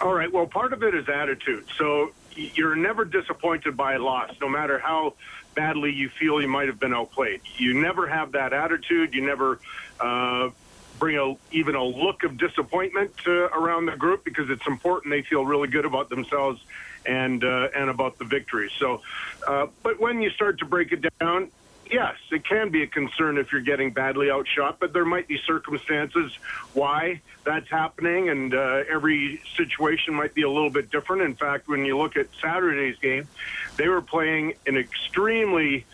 [0.00, 0.30] All right.
[0.32, 1.66] Well, part of it is attitude.
[1.78, 5.14] So you're never disappointed by a loss, no matter how
[5.54, 7.40] badly you feel you might have been outplayed.
[7.56, 9.14] You never have that attitude.
[9.14, 9.58] You never
[10.00, 10.50] uh,
[10.98, 15.22] bring a, even a look of disappointment to, around the group because it's important they
[15.22, 16.62] feel really good about themselves
[17.04, 18.70] and uh, and about the victory.
[18.78, 19.02] So,
[19.46, 21.50] uh, but when you start to break it down,
[21.92, 25.38] yes, it can be a concern if you're getting badly outshot, but there might be
[25.46, 26.32] circumstances
[26.72, 31.22] why that's happening, and uh, every situation might be a little bit different.
[31.22, 33.28] In fact, when you look at Saturday's game,
[33.76, 35.84] they were playing an extremely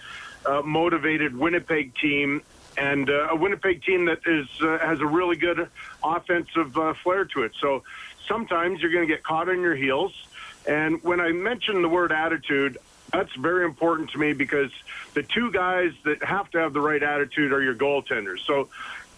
[0.47, 2.43] uh, motivated Winnipeg team.
[2.77, 5.69] And uh, a Winnipeg team that is uh, has a really good
[6.03, 7.53] offensive uh, flair to it.
[7.61, 7.83] So
[8.29, 10.13] sometimes you're going to get caught on your heels.
[10.65, 12.79] And when I mention the word attitude,
[13.13, 14.71] that's very important to me because
[15.15, 18.41] the two guys that have to have the right attitude are your goaltenders.
[18.41, 18.69] So,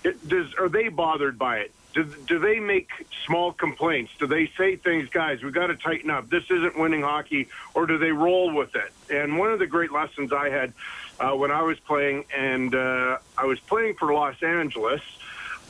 [0.05, 1.73] it, does, are they bothered by it?
[1.93, 2.91] Do, do they make
[3.27, 4.13] small complaints?
[4.19, 6.31] Do they say things, guys, we've got to tighten up.
[6.31, 8.93] This isn't winning hockey, or do they roll with it?
[9.13, 10.73] And one of the great lessons I had
[11.19, 15.03] uh, when I was playing, and uh, I was playing for Los Angeles.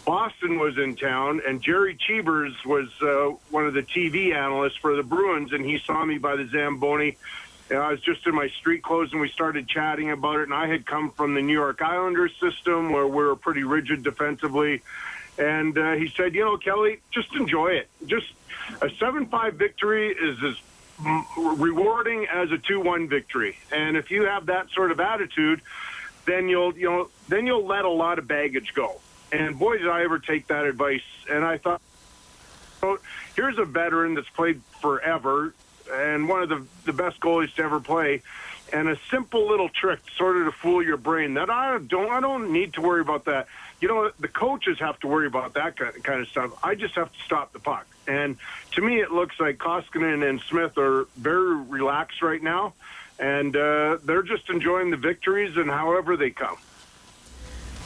[0.04, 4.96] Boston was in town, and Gerry Cheevers was uh, one of the TV analysts for
[4.96, 7.16] the Bruins, and he saw me by the Zamboni
[7.76, 10.44] know, I was just in my street clothes and we started chatting about it.
[10.44, 14.02] And I had come from the New York Islanders system where we were pretty rigid
[14.02, 14.82] defensively.
[15.38, 17.88] And uh, he said, you know, Kelly, just enjoy it.
[18.06, 18.26] Just
[18.82, 20.56] a 7 5 victory is as
[21.36, 23.56] rewarding as a 2 1 victory.
[23.70, 25.62] And if you have that sort of attitude,
[26.26, 29.00] then you'll, you know, then you'll let a lot of baggage go.
[29.32, 31.04] And boy, did I ever take that advice.
[31.30, 31.80] And I thought,
[33.36, 35.54] here's a veteran that's played forever
[35.92, 38.22] and one of the, the best goalies to ever play.
[38.72, 41.34] And a simple little trick, sort of to fool your brain.
[41.34, 43.48] That I don't, I don't need to worry about that.
[43.80, 46.52] You know, the coaches have to worry about that kind of stuff.
[46.62, 47.86] I just have to stop the puck.
[48.06, 48.36] And
[48.72, 52.74] to me, it looks like Koskinen and Smith are very relaxed right now,
[53.18, 56.56] and uh, they're just enjoying the victories and however they come.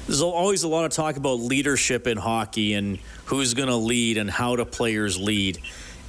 [0.07, 4.19] There's always a lot of talk about leadership in hockey and who's going to lead
[4.19, 5.59] and how do players lead.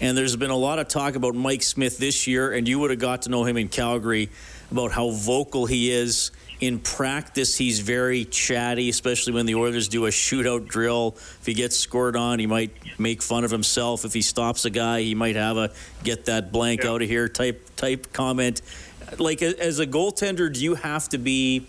[0.02, 2.90] And there's been a lot of talk about Mike Smith this year, and you would
[2.90, 4.30] have got to know him in Calgary
[4.70, 6.32] about how vocal he is.
[6.60, 11.16] In practice, he's very chatty, especially when the Oilers do a shootout drill.
[11.18, 14.04] If he gets scored on, he might make fun of himself.
[14.04, 15.72] If he stops a guy, he might have a
[16.04, 16.92] get that blank yeah.
[16.92, 18.62] out of here type type comment.
[19.18, 21.68] Like as a goaltender, do you have to be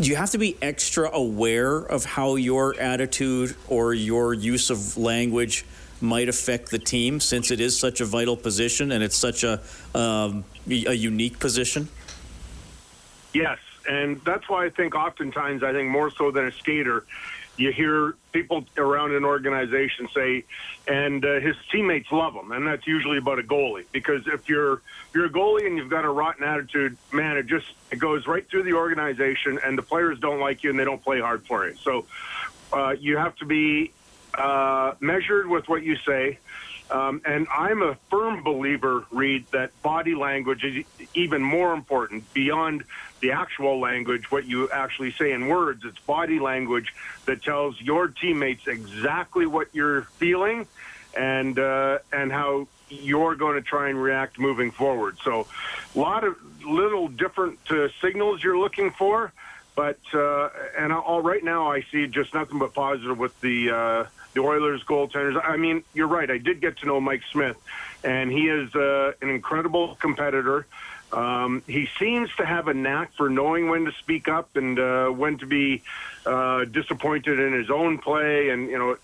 [0.00, 4.96] do you have to be extra aware of how your attitude or your use of
[4.96, 5.64] language
[6.02, 9.60] might affect the team since it is such a vital position and it's such a
[9.94, 11.88] um, a unique position?
[13.32, 17.04] Yes, and that's why I think oftentimes I think more so than a skater,
[17.56, 20.44] you hear people around an organization say,
[20.88, 24.74] and uh, his teammates love him, and that's usually about a goalie because if you're
[24.74, 28.26] if you're a goalie and you've got a rotten attitude, man, it just it goes
[28.26, 31.46] right through the organization, and the players don't like you and they don't play hard
[31.46, 31.74] for you.
[31.76, 32.06] So
[32.72, 33.92] uh, you have to be
[34.34, 36.38] uh, measured with what you say.
[36.90, 42.84] Um, and I'm a firm believer, Reid, that body language is even more important beyond
[43.20, 45.84] the actual language, what you actually say in words.
[45.86, 46.92] It's body language
[47.24, 50.66] that tells your teammates exactly what you're feeling
[51.16, 55.16] and uh, and how you're going to try and react moving forward.
[55.24, 55.46] So,
[55.94, 59.32] a lot of little different uh, signals you're looking for,
[59.74, 64.04] but uh, and all right now I see just nothing but positive with the uh,
[64.34, 65.40] the Oilers goaltenders.
[65.42, 66.30] I mean, you're right.
[66.30, 67.56] I did get to know Mike Smith,
[68.02, 70.66] and he is uh, an incredible competitor.
[71.12, 75.08] Um, he seems to have a knack for knowing when to speak up and uh,
[75.08, 75.82] when to be
[76.24, 78.48] uh, disappointed in his own play.
[78.48, 78.96] And, you know,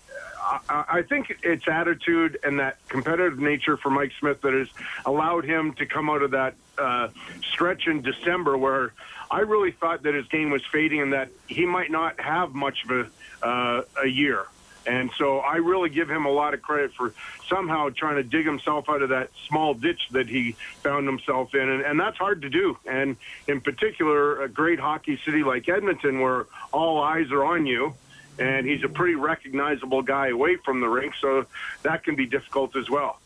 [0.67, 4.69] I, I think it's attitude and that competitive nature for Mike Smith that has
[5.05, 7.09] allowed him to come out of that uh,
[7.51, 8.93] stretch in December where
[9.29, 12.85] I really thought that his game was fading and that he might not have much
[12.85, 13.11] of
[13.43, 14.47] a, uh, a year.
[14.85, 17.13] And so I really give him a lot of credit for
[17.47, 21.69] somehow trying to dig himself out of that small ditch that he found himself in.
[21.69, 22.77] And, and that's hard to do.
[22.85, 27.93] And in particular, a great hockey city like Edmonton, where all eyes are on you.
[28.37, 31.45] And he's a pretty recognizable guy away from the rink, so
[31.83, 33.19] that can be difficult as well.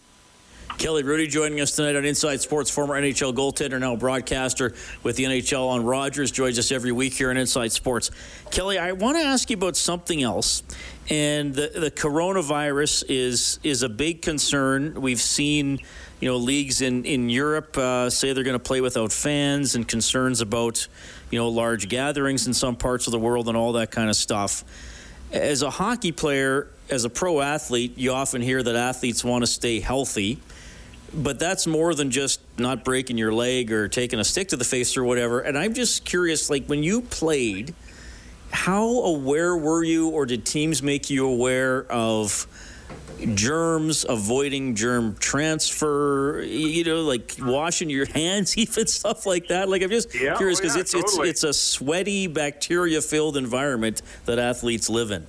[0.77, 5.23] Kelly Hrudey joining us tonight on Inside Sports, former NHL goaltender, now broadcaster with the
[5.23, 8.11] NHL on Rogers, joins us every week here on Inside Sports.
[8.51, 10.63] Kelly, I want to ask you about something else.
[11.09, 14.99] And the, the coronavirus is is a big concern.
[14.99, 15.79] We've seen,
[16.19, 19.87] you know, leagues in in Europe uh, say they're going to play without fans, and
[19.87, 20.87] concerns about,
[21.29, 24.15] you know, large gatherings in some parts of the world and all that kind of
[24.15, 24.63] stuff.
[25.31, 29.47] As a hockey player, as a pro athlete, you often hear that athletes want to
[29.47, 30.39] stay healthy
[31.13, 34.65] but that's more than just not breaking your leg or taking a stick to the
[34.65, 35.39] face or whatever.
[35.39, 37.73] And I'm just curious, like when you played,
[38.51, 42.47] how aware were you, or did teams make you aware of?
[43.35, 49.69] germs, avoiding germ transfer, you know, like washing your hands, even stuff like that.
[49.69, 51.29] Like I'm just Yeah, oh, curious oh, because yeah, it's totally.
[51.29, 55.25] it's it's a sweaty, bacteria-filled environment that athletes live in.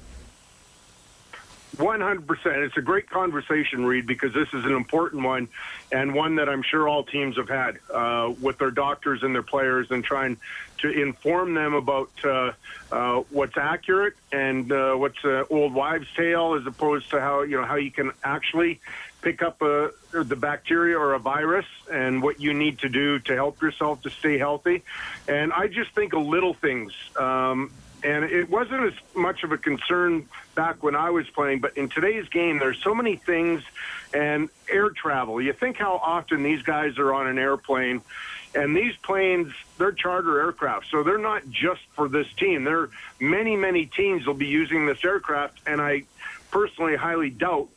[1.77, 2.47] 100%.
[2.65, 5.49] It's a great conversation, Reid, because this is an important one
[5.93, 9.43] and one that I'm sure all teams have had uh, with their doctors and their
[9.43, 10.39] players and trying
[10.79, 12.53] to inform them about uh,
[12.93, 17.57] uh, what's accurate and uh, what's uh, old wives' tale as opposed to how, you
[17.57, 18.81] know, how you can actually
[19.23, 23.35] pick up a, the bacteria or a virus and what you need to do to
[23.35, 24.83] help yourself to stay healthy.
[25.27, 26.93] And I just think of little things.
[27.17, 27.71] Um,
[28.05, 31.89] and it wasn't as much of a concern back when I was playing, but in
[31.89, 33.63] today's game, there's so many things
[34.13, 35.41] and air travel.
[35.41, 38.03] You think how often these guys are on an airplane,
[38.55, 42.65] and these planes, they're charter aircraft, so they're not just for this team.
[42.65, 46.05] There are many, many teams will be using this aircraft, and I
[46.51, 47.69] personally highly doubt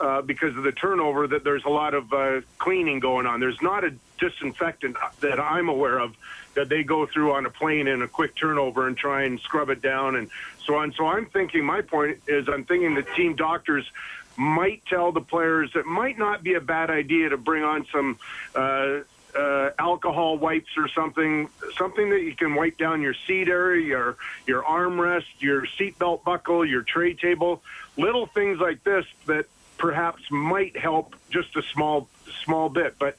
[0.00, 3.40] uh, because of the turnover that there's a lot of uh, cleaning going on.
[3.40, 6.16] There's not a disinfectant that I'm aware of
[6.54, 9.70] that they go through on a plane in a quick turnover and try and scrub
[9.70, 10.30] it down and
[10.64, 10.92] so on.
[10.92, 13.90] So I'm thinking, my point is, I'm thinking the team doctors
[14.36, 18.18] might tell the players it might not be a bad idea to bring on some
[18.54, 19.00] uh,
[19.36, 24.16] uh, alcohol wipes or something, something that you can wipe down your seat area, your
[24.46, 27.62] your armrest, your seatbelt buckle, your tray table,
[27.96, 29.46] little things like this that
[29.80, 32.06] perhaps might help just a small
[32.44, 32.96] small bit.
[32.98, 33.16] But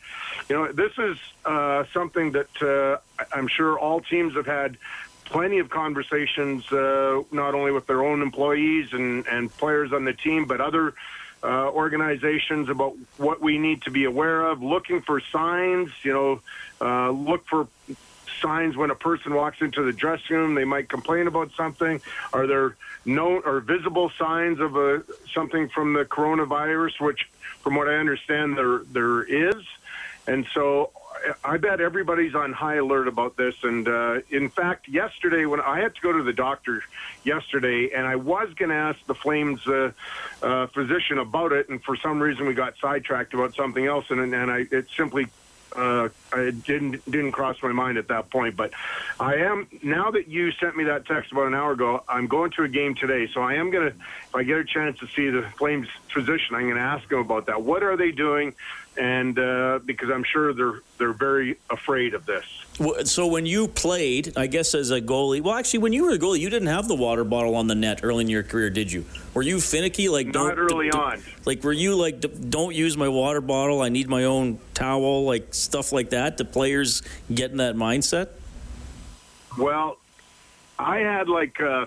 [0.48, 4.78] you know, this is uh, something that uh, I'm sure all teams have had
[5.26, 10.14] plenty of conversations, uh, not only with their own employees and, and players on the
[10.14, 10.94] team, but other
[11.44, 16.42] uh, organizations about what we need to be aware of, looking for signs, you know,
[16.80, 17.68] uh, look for
[18.42, 22.02] signs when a person walks into the dressing room they might complain about something
[22.34, 22.76] are there
[23.06, 27.30] known or visible signs of a something from the coronavirus which
[27.62, 29.64] from what i understand there there is
[30.28, 30.92] and so
[31.44, 33.56] I bet everybody's on high alert about this.
[33.64, 36.84] And uh, in fact, yesterday when I had to go to the doctor
[37.24, 39.92] yesterday, and I was going to ask the Flames uh,
[40.42, 44.34] uh, physician about it, and for some reason we got sidetracked about something else, and
[44.34, 45.28] and I it simply
[45.76, 48.56] uh, it didn't didn't cross my mind at that point.
[48.56, 48.72] But
[49.20, 52.04] I am now that you sent me that text about an hour ago.
[52.08, 55.00] I'm going to a game today, so I am gonna if I get a chance
[55.00, 57.62] to see the Flames physician, I'm gonna ask him about that.
[57.62, 58.54] What are they doing?
[58.98, 62.44] And uh, because I'm sure they're they're very afraid of this.
[63.06, 66.18] So when you played, I guess as a goalie, well, actually, when you were a
[66.18, 68.92] goalie, you didn't have the water bottle on the net early in your career, did
[68.92, 69.06] you?
[69.34, 70.10] Were you finicky?
[70.10, 71.24] Like Not don't, early d- d- on.
[71.46, 73.82] Like were you like d- don't use my water bottle?
[73.82, 76.38] I need my own towel, like stuff like that.
[76.38, 77.02] Do players
[77.34, 78.30] get in that mindset?
[79.58, 79.98] Well,
[80.80, 81.86] I had like, uh,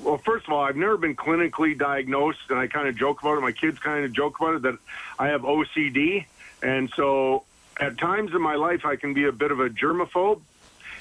[0.00, 3.38] well, first of all, I've never been clinically diagnosed, and I kind of joke about
[3.38, 3.40] it.
[3.40, 4.78] My kids kind of joke about it that
[5.18, 6.26] I have OCD,
[6.62, 7.44] and so
[7.78, 10.40] at times in my life I can be a bit of a germaphobe,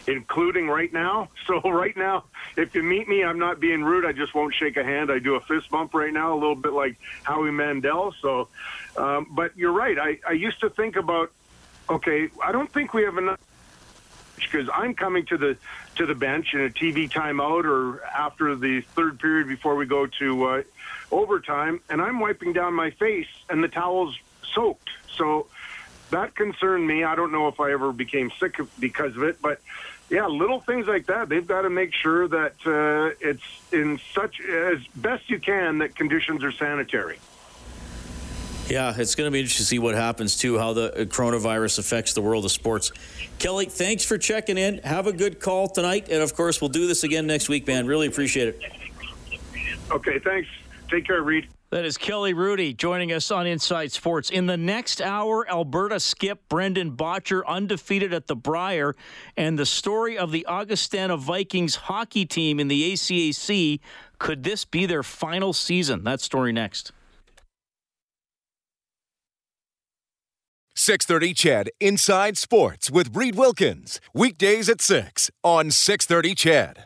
[0.07, 1.29] including right now.
[1.45, 2.23] So right now,
[2.57, 4.03] if you meet me, I'm not being rude.
[4.03, 5.11] I just won't shake a hand.
[5.11, 8.15] I do a fist bump right now, a little bit like Howie Mandel.
[8.19, 8.47] So,
[8.97, 9.99] um, but you're right.
[9.99, 11.31] I, I used to think about,
[11.87, 13.39] okay, I don't think we have enough
[14.37, 15.57] because I'm coming to the
[15.97, 20.07] to the bench in a TV timeout or after the third period before we go
[20.07, 20.63] to uh,
[21.11, 24.17] overtime, and I'm wiping down my face, and the towel's
[24.55, 24.89] soaked.
[25.15, 25.47] So
[26.09, 27.03] that concerned me.
[27.03, 29.61] I don't know if I ever became sick because of it, but
[30.09, 31.29] yeah, little things like that.
[31.29, 35.95] They've got to make sure that uh, it's in such as best you can that
[35.95, 37.17] conditions are sanitary.
[38.67, 41.79] Yeah, it's going to be interesting to see what happens too, how the uh, coronavirus
[41.79, 42.91] affects the world of sports.
[43.37, 44.79] Kelly, thanks for checking in.
[44.79, 47.85] Have a good call tonight, and of course, we'll do this again next week, man.
[47.85, 48.61] Really appreciate it.
[49.91, 50.49] Okay, thanks.
[50.89, 51.47] Take care, Reid.
[51.75, 54.29] That is Kelly Hrudey joining us on Inside Sports.
[54.29, 58.95] In the next hour, Alberta skip Brendan Bottcher undefeated at the Brier,
[59.35, 63.81] and the story of the Augustana Vikings hockey team in the ACAC.
[64.19, 66.05] Could this be their final season?
[66.05, 66.93] That story next.
[70.77, 73.99] 630 CHED Inside Sports with Reid Wilkins.
[74.13, 76.83] Weekdays at 6 on 630 CHED.